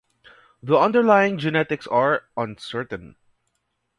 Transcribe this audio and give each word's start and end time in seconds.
The 0.63 0.75
underlying 0.79 1.37
genetics 1.37 1.85
are 1.85 2.23
uncertain. 2.35 3.17